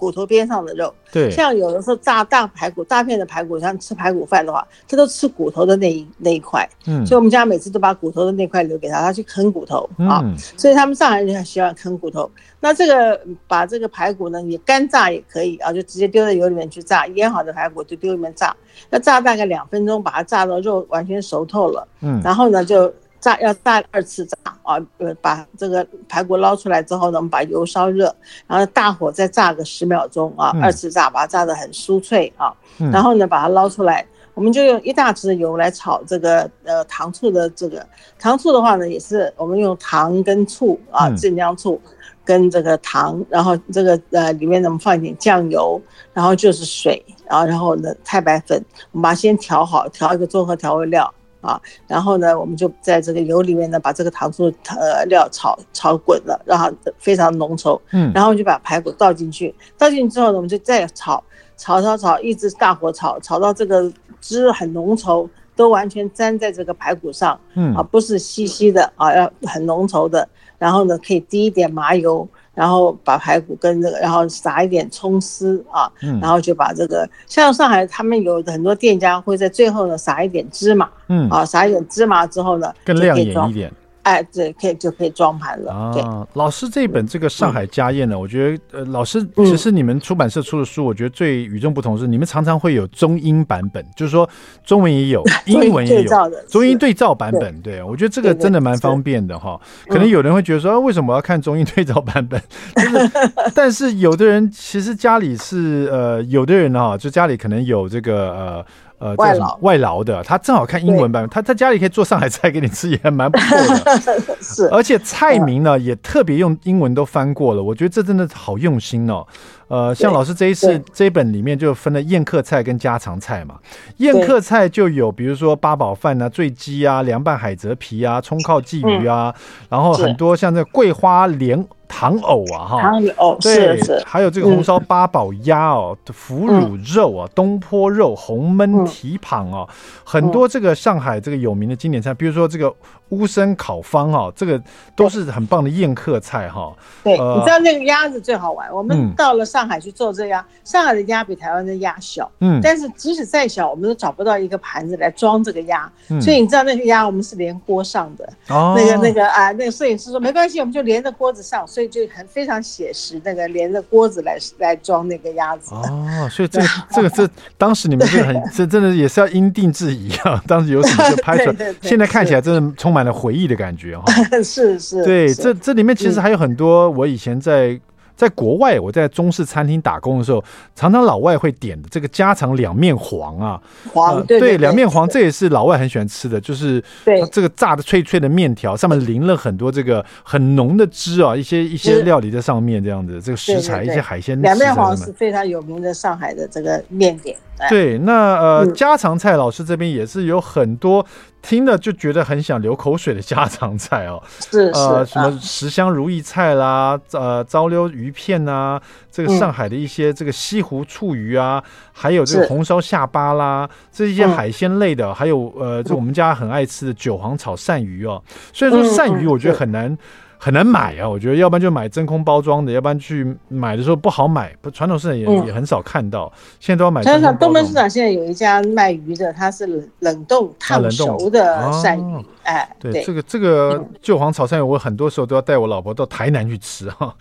[0.00, 12.30] 骨头边上的肉，对，像有的时候炸大排骨，大片的排骨，像吃排骨饭的话，他都吃骨头的那一那一块，嗯，所以我们家每次都把骨头的那块留给他，他去啃骨头啊，嗯、所以他们上海人很喜欢啃骨头。
[12.60, 18.56] 那这个把这个排骨呢，你干炸也可以啊，就直接丢在油里面去炸，腌好的排骨就丢里面炸，
[18.88, 22.90] 那炸大概两分钟，把它炸到肉完全熟透了，嗯，然后呢就。
[23.20, 28.14] 炸要炸二次炸啊，呃，把这个排骨捞出来之后呢，我们把油烧热，
[28.46, 32.52] 然后大火再炸个十秒钟啊，二次炸把它炸得很酥脆啊，
[32.92, 37.86] 然后呢把它捞出来，我们就用一大匙的油来炒这个呃糖醋的这个
[38.18, 41.80] 糖醋的话呢，也是我们用糖跟醋啊，镇江醋
[42.24, 45.80] 跟这个糖，然后这个呃里面呢我们放一点酱油，
[46.14, 51.12] 然后就是水，然后然后呢太白粉，我们把它先调好，调一个综合调味料。
[51.40, 57.80] 啊，然后呢，我们就在这个油里面呢，把这个糖醋呃料炒炒滚了，让它非常浓稠。
[57.92, 61.22] 嗯，然后就把排骨倒进去，倒进去之后呢，我们就再炒，
[61.56, 67.38] 炒炒炒，一直大火炒，炒到这个汁很浓稠，都完全粘在这个排骨上。
[67.54, 70.28] 嗯，啊，不是稀稀的啊，要很浓稠的。
[70.58, 72.28] 然后呢，可以滴一点麻油。
[72.54, 83.72] 然后把排骨跟这个，然后撒一点葱丝啊，嗯、然后就把这个，像上海他们有很多店家会在最后呢撒一点芝麻，嗯啊，撒一点芝麻之后呢，更亮眼一点。
[84.02, 85.72] 哎，对，可以就可以装盘了。
[85.72, 86.02] 啊，对
[86.34, 94.28] 老师这本这个《上海家宴》呢，嗯、我觉得呃，老师其实你们出版社出的书，我觉得最与众不同是你们常常会有中英版本，就是说
[94.64, 96.10] 中文也有， 英文也有，
[96.48, 97.60] 中英对照版本。
[97.60, 99.60] 对，我觉得这个真的蛮方便的哈。
[99.88, 102.40] 可能有人会觉得说，啊、为什么我要看中英对照版本？
[102.76, 103.10] 就是，
[103.54, 108.66] 但是有的人其实家里是呃，有的人哈，就家里可能有这个呃。
[109.00, 114.36] 呃，外劳外劳的，他正好看英文版，他在家里可以做上海菜给你吃，也蛮 不错的。
[114.42, 119.26] 是，而且菜名呢也特别用英文都翻过了，我觉得这真的好用心哦。
[119.70, 123.54] 呃，像老师这一次这一本里面就分了宴客菜跟家常菜嘛。
[123.98, 129.32] 宴客菜就有比如说八宝饭啊、醉鸡啊、凉拌海蜇皮啊、葱烤鲫鱼啊，
[129.68, 131.64] 然后很多像这个桂花莲。
[131.92, 139.66] 糖藕啊，哈，糖藕对，是是，还有这个红烧八宝鸭哦，腐乳肉啊，东坡肉，红焖蹄膀啊，
[140.04, 142.72] 很多这个上海这个有名的经典菜，比如说这个
[143.08, 144.62] 乌参烤方哦，这个
[144.94, 146.72] 都是很棒的宴客菜哈。
[147.02, 161.60] 对，你知道那个鸭子最好玩，我们到了上海去做这鸭，上海的鸭比台湾的鸭小，嗯，但是即使再小，我们都找不到一个盘子来装这个鸭，所以你知道那个鸭我们是连锅上的，哦那个那个啊，那个摄影师说没关系，我们就连着锅子上。
[161.70, 174.04] 所以就很非常写实，那个连着锅子来来装那个鸭子哦，所以这个这个这当时你们就很这真的也是要因地制宜啊，当时有什么就拍出来， 对对对，现在看起来真的充满了回忆的感觉哈。
[174.42, 177.78] 是是，对，是这这里面其实还有很多我以前在。
[178.20, 180.44] 在国外，我在中式餐厅打工的时候，
[180.76, 183.58] 常常老外会点的这个家常两面黄啊，
[183.94, 186.84] 黄对对两面黄，这也是老外很喜欢吃的，就是
[187.32, 194.38] 这个炸的脆脆的面条上面淋了很多这个很浓的汁啊，一些一些料理在上面这样子，这个食材一些海鲜。
[194.42, 197.34] 两面黄是非常有名的上海的这个面点。
[197.68, 201.04] 对，那呃家常菜老师这边也是有很多。
[201.42, 208.78] 听了就觉得很想流口水的家常菜哦，是是，呃，什么十香如意菜啦，呃，糟溜鱼片呐，
[209.10, 218.22] 这个上海的一些这个西湖醋鱼啊，还有这个红烧下巴啦，这一些海鲜类的，还有呃，这我们家很爱吃的韭黄炒鳝鱼哦。
[218.52, 219.96] 虽然说鳝鱼我觉得很难。
[220.42, 227.02] 很难买啊，我觉得，要不然就买真空包装的，要不然去买的时候不好买，不传统市场也、嗯、也很少看到，现在都要买。
[227.02, 237.14] 像东门市场现在有一家卖鱼的，它是冷冻烫熟的鳝鱼，啊、哎，对，对这个这个旧黄炒鳝鱼，我很多时候都要带我老婆到台南去吃 哈，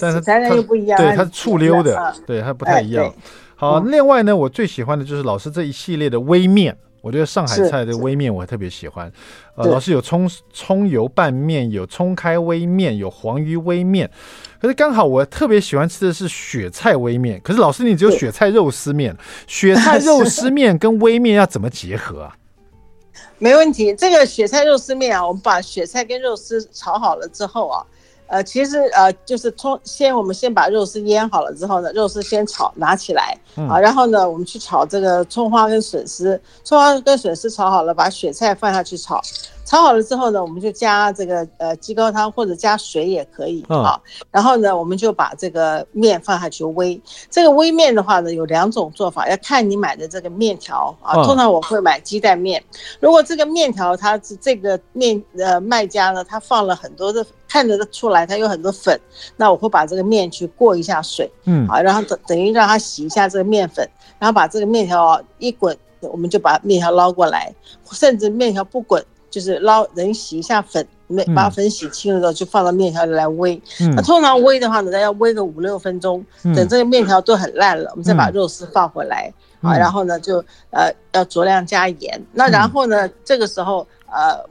[0.00, 3.04] 但是台南又不一样，对，它是醋溜的，对，它不太一样。
[3.06, 3.12] 哎、
[3.54, 6.76] 好，另外呢，我最喜欢的就是老师这一系列的微面。
[7.06, 9.10] 我觉得上海菜的微面我特别喜欢。
[9.54, 14.10] 呃，老师有葱葱油拌面，有葱开微面，有黄鱼微面。
[14.60, 17.40] 可是刚好我特别喜欢吃的是雪菜微面。
[17.44, 19.16] 可是老师你只有雪菜肉丝面，
[19.46, 22.34] 雪菜肉丝面跟微面要怎么结合啊？
[23.38, 27.86] 没问题，这个雪菜肉丝面啊，我们把雪菜跟肉丝炒好了之后啊。
[28.28, 39.20] 呃，其实呃，就是葱先，我们先把肉丝腌好了之后呢，肉丝先炒，拿起来啊，然后呢，我们去炒这个葱花跟笋丝，葱花跟笋丝炒好了，把雪菜放下去炒。
[39.66, 44.00] 炒好了之后呢，我们就加这个呃鸡高汤或者加水也可以啊。
[44.30, 46.98] 然后呢，我们就把这个面放下去煨。
[47.28, 51.22] 这个煨面的话呢，有两种做法，要看你买的这个面条啊。
[51.24, 52.62] 通常我会买鸡蛋面。
[53.00, 58.98] 如果这个面条它是这个面呃卖家呢，他放了很多的，看得出来它有很多粉，
[59.36, 63.84] 那我会把这个面去过一下水，嗯啊，然后等等于让它洗一下这个面粉，
[64.20, 67.52] 然后把这个面条一滚，我们就把面条捞过来，
[67.90, 69.04] 甚至面条不滚。
[69.36, 73.60] 就是捞，人洗一下粉，没把粉洗清了之后，就放到面条里来煨。
[73.80, 82.18] 嗯、那通常煨的话呢，要煨个五六分钟，等这个面条都很烂了，我们再把肉丝放回来，嗯、啊，然后呢就呃要酌量加盐。
[82.32, 84.42] 那然后呢，这个时候呃。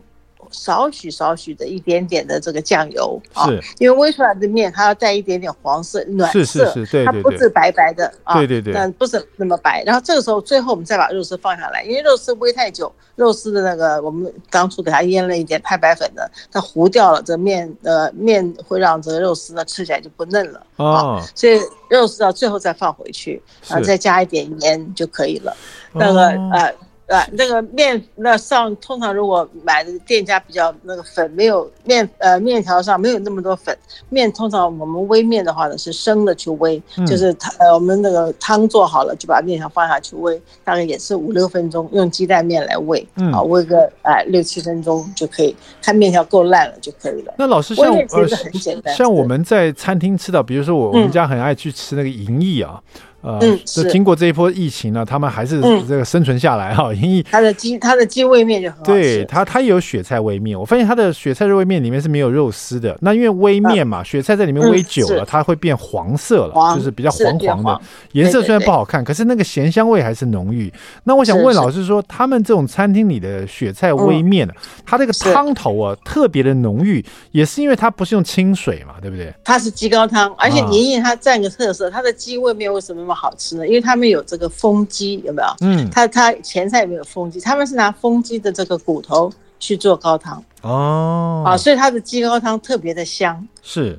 [0.52, 3.48] 少许少许的一点点的这个酱油啊，
[3.80, 9.84] 因为煨出来的面它要带一点点黄色暖色，是是是，它不是白白的啊，对对对，但不是那么白。
[9.84, 25.56] 然后这个时候最后我们再把肉丝放下来，因为肉丝煨太久，肉丝的那个我们当初给它腌了一点太白粉的，它糊掉了，这面呃面会让这个肉丝呢吃起来就不嫩了啊，所以肉丝到最后再放回去，然后再加一点盐就可以了。
[25.94, 26.74] 那个呃。
[27.08, 33.78] 对，那个面那上通常如果买的店家比较那个粉没有面呃面条上没有那么多粉，
[34.10, 47.36] 面通常我们煨面的话呢是生的去煨，嗯、就是汤呃我们那个汤做好了就把面条放下去煨，大概也是五六分钟，用鸡蛋面来煨，嗯、啊煨个哎六七分钟就可以，看面条够烂了就可以了。
[47.38, 52.82] 那老师像其实很简单，像我们在餐厅吃的，比如说我我们家很爱去吃那个银翼啊。
[53.26, 56.94] 呃，就经过这一波疫情呢，他们还是这个生存下来哈。
[56.96, 58.92] 因为他的鸡，他的鸡味面就很好吃。
[58.92, 60.60] 对他，他有雪菜味面。
[60.60, 62.96] 我发现他的雪菜肉味面里面是没有肉丝的。
[63.02, 68.44] 那因为微面嘛，雪菜在里面煨久了，它会变黄色了，就是比较黄黄的颜色。
[68.44, 70.72] 虽然不好看，可是那个咸香味还是浓郁。
[71.06, 74.54] 那我想问老师说，他们这种餐厅里的雪菜微面呢，
[74.86, 79.34] 它这个汤头啊特别的浓郁，也是因为它不是用清水嘛，对不对？
[79.44, 85.48] 它是鸡高汤，而且莹莹它占个特色，它的鸡味面为什么好吃呢，因为他们有这个风鸡，有没有？
[85.62, 87.40] 嗯，他他前菜有没有风鸡？
[87.40, 93.48] 他们是拿风鸡的这个骨头去做高汤哦，啊，所以他的鸡高汤特别的香。
[93.64, 93.98] 是，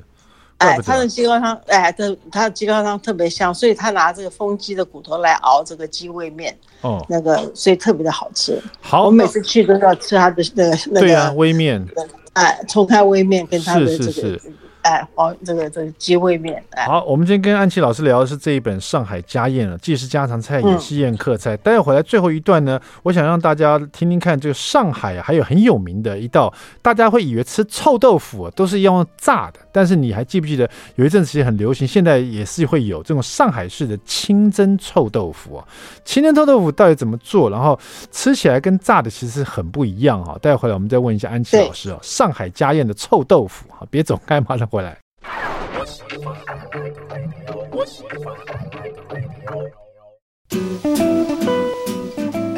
[0.59, 8.61] 哎，他的鸡高汤，哎，他他的鸡高汤特别香，所以他拿这个风鸡的骨头来熬这个鸡味面哦，那个所以特别的好吃。
[8.79, 11.85] 好，我每次去都要吃他的那个那个对啊微面，
[12.33, 14.11] 哎，冲开微面跟他的这个。
[14.11, 14.53] 是是是
[14.87, 16.63] 哎，黄这个这个鸡味面。
[16.69, 21.57] 哎，好，我们今天跟安琪老师聊的是这一本《上海家宴》了，既是家常菜，也是宴客菜。
[21.57, 35.67] 待会回来最后一段呢，我想让大家听听看，这个上海啊，还有很有名的一道，大家会以为吃臭豆腐啊，都是要用炸的，但是你还记不记得有一阵子其实很流行，现在也是会有这种上海式的清蒸臭豆腐啊。
[36.05, 37.49] 清蒸臭豆腐到底怎么做？
[37.49, 37.77] 然后
[38.09, 40.37] 吃起来跟炸的其实很不一样哈。
[40.41, 44.95] 待会回来我们再问一下安琪老师啊，《上海家宴》的臭豆腐啊，别走开，马上回回来。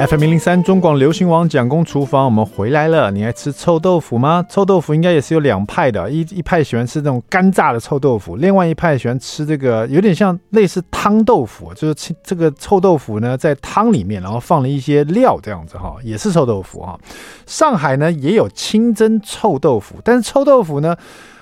[0.05, 3.11] FM 零零三中广流行网蒋公厨房，我们回来了。
[3.11, 4.45] 你爱吃臭豆腐吗？
[4.49, 16.97] 臭豆腐应该也是有两派的，一一派喜欢吃这种干炸的臭豆腐，另外一派喜欢吃这个有点像类似汤豆腐，就是这个臭豆腐呢在汤里面，然后放了一些料这样子哈，也是臭豆腐哈。
[17.45, 20.95] 上海呢也有清蒸臭豆腐，但是臭豆腐呢，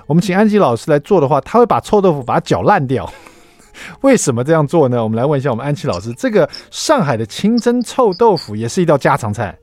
[0.08, 3.08] 我们请安吉老师来做的话，他会把臭豆腐把它搅烂掉。
[4.02, 5.04] 为什么这样做呢？
[5.04, 6.14] 我们来问一下我们安琪老师。
[6.14, 9.56] 这个上海的清蒸臭豆腐也是一道家常菜。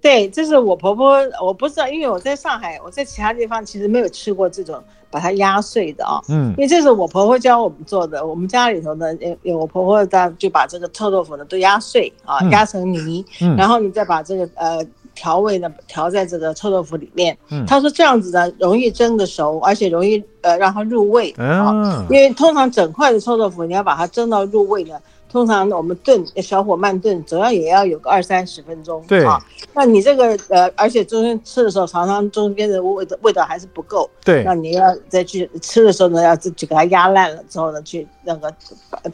[0.00, 6.20] 对，这是我婆婆，我不知道，因为我在上海，我在其他地方其实没有吃过这种把它压碎的啊。
[6.28, 8.24] 嗯，因为这是我婆婆教我们做的。
[8.24, 9.06] 我们家里头呢，
[9.42, 14.86] 有我婆婆她就把这个臭豆腐呢都压碎啊，压成泥，嗯，然后你再把这个呃。
[15.14, 17.36] 调味呢，调在这个臭豆腐里面。
[17.50, 22.06] 嗯，他说这样子呢，容易蒸的熟，而且容易呃让它入味啊。
[22.10, 24.98] 因为通常整块的臭豆腐，你要把它蒸到入味呢，
[25.34, 29.02] 通常我们炖小火慢炖，总要也要有个二三十分钟。
[29.08, 29.36] 对啊，
[29.72, 34.08] 那你这个呃，而且中间吃的时候，常常中间的味道味道还是不够。
[34.24, 38.54] 对，那你要再去吃的时候呢，要自己给它压烂了之后呢，去那个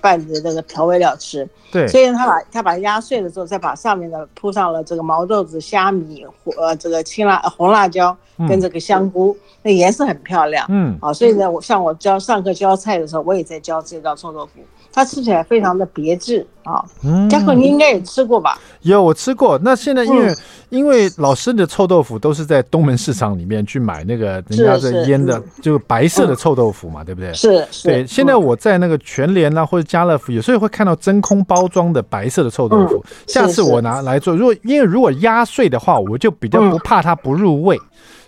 [0.02, 1.48] 拌着那个调味料吃。
[1.72, 6.26] 对，所以他把他把它压碎了之后，再把上面的铺上了这个毛豆子、虾米、
[6.58, 8.14] 呃这个青辣红辣椒
[8.46, 10.66] 跟这个香菇，嗯、那颜色很漂亮。
[10.68, 14.60] 嗯，好，所以呢，我像我教上课教菜的时候，我也在教这道臭豆腐。
[14.92, 16.84] 它吃起来非常的别致啊，
[17.28, 18.58] 嘉克你应该也吃过吧？
[18.82, 19.58] 有，我吃过。
[19.62, 20.36] 那现在因为、嗯、
[20.68, 27.32] 因为老师的臭豆腐都是在东门市场里面去买那个人家的腌的，就白色的臭豆腐嘛，嗯、对不对？
[27.32, 27.88] 是是。
[27.88, 32.96] 对，现在我在那个全联啊或者家乐福，有时候会看到真空包装的白色的臭豆腐。
[32.96, 37.78] 嗯、下次我拿来做，如果因为如果压碎的话，我就比较不怕它不入味。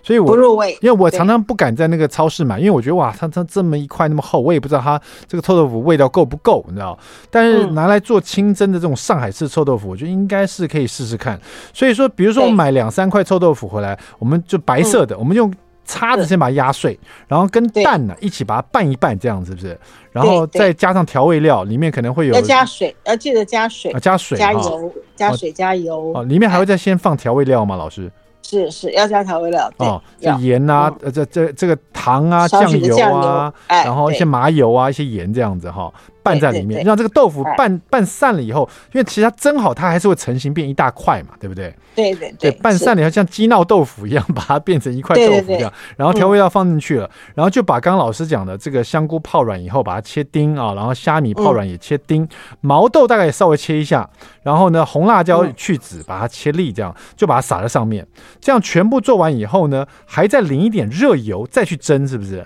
[0.03, 6.97] 嗯所以我，不入味，因为我常常不敢在那个超市买，因为我觉得哇，它它这么一块那么厚，我也不知道它这个臭豆腐味道够不够，你知道？
[7.31, 11.39] 但是拿来做清蒸的这种上海式臭豆腐，我觉得应该是可以试试看。
[11.73, 15.49] 所以说，比如说我买两三块臭豆腐回来，我们就白色的，我们用
[15.85, 19.79] 叉子先把它压碎，然后跟蛋呢一起把它拌一拌，这样是不是？
[20.11, 26.11] 然后再加上调味料，里面可能会有要加水，要记得加水，加水，加油，加水，加油。
[26.13, 28.11] 哦，里面还会再先放调味料吗，老师？
[28.43, 35.91] 是是要加调味料哦，这盐啊，呃，这这这个糖啊，酱油啊，然后一些麻油啊，一些盐这样子哈。
[36.23, 41.75] 拌在里面，让这个豆腐拌拌散了以后，因为其实它蒸好，它还是会成型变一大块嘛，对不对？
[41.95, 43.05] 对对对，拌散了以。
[43.05, 52.27] 后像鸡闹豆腐一样， 把它变成一块豆腐这样，然后调味料放进去了，然后就把刚刚老师讲的这个香菇泡软以后，把它切丁啊，然后虾米泡软也切丁，
[52.61, 54.09] 毛豆大概也稍微切一下，
[54.41, 58.07] 然后呢红辣椒去籽，把它切粒，这样就把它撒在上面，
[58.39, 62.45] 这样全部做完以后呢，还再淋一点热油再去蒸，是不是？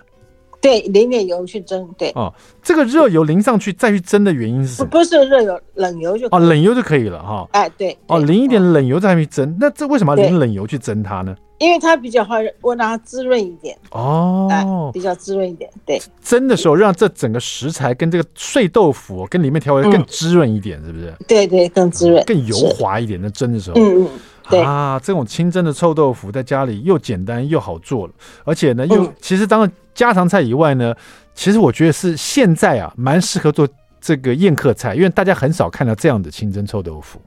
[0.59, 1.87] 对，淋点油去蒸。
[1.97, 2.33] 对哦，
[2.63, 4.89] 这个热油淋上去再去蒸的原因是什么？
[4.89, 6.39] 不，不是热油，冷油就可以。
[6.39, 7.33] 哦，冷油就可以了哈。
[7.35, 7.97] 哦、哎，对。
[8.07, 11.35] 哦，淋一点冷油再去蒸，那这为什么要淋冷油去蒸它呢？
[11.59, 13.75] 因为它比较好，我让它滋润一点。
[13.91, 15.67] 哦、哎，比较滋润一点。
[15.85, 21.13] 对，蒸的时候让这整个食材跟这个碎豆腐跟里面调味更滋润一点，嗯、是不是？
[21.27, 23.19] 对对，更滋润，更油滑一点。
[23.19, 24.09] 那蒸的时候，嗯嗯。
[24.49, 28.13] 啊，这种清蒸的臭豆腐在家里又简单又好做了，
[28.45, 30.95] 而且呢，又其实当家常菜以外呢，
[31.33, 33.67] 其实我觉得是现在啊，蛮适合做
[33.99, 37.19] 这个宴客菜，因为大家很少看到这样的清蒸臭豆腐。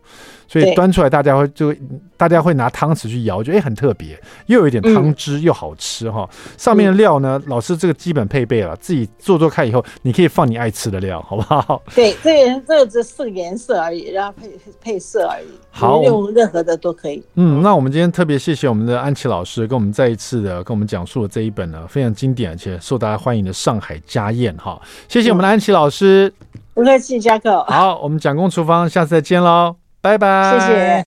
[0.51, 1.73] 所以端出来，大家会就
[2.17, 6.29] 大家会拿汤匙去舀，觉得哎很特别，又有一点汤汁，又好吃哈。
[6.57, 11.81] 上面的料呢，老师这个基本配备了，自己做做看以后，你可以放你爱吃的料，好不好？
[11.95, 15.47] 对，这个这个只是个颜色而已，然后配配色而已。
[15.71, 17.23] 好，用任何的都可以。
[17.37, 24.83] 嗯，那我们今天特别谢谢我们的安琪老师，跟我们再一次的跟我们讲述了这一本呢非常经典而且受大家欢迎的上海家宴哈。
[25.07, 26.33] 谢谢我们的安琪老师，
[26.75, 27.63] 不客气，嘉克。
[27.69, 29.80] 好，我们蒋公厨房下次再见喽。
[30.03, 30.91] 拜拜，谢谢。